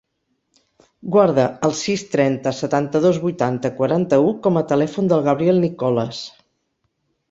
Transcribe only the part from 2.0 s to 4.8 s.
trenta, setanta-dos, vuitanta, quaranta-u com a